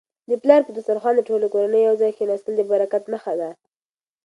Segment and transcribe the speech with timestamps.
[0.29, 3.49] د پلار په دسترخوان د ټولې کورنی یو ځای کيناستل د برکت نښه ده.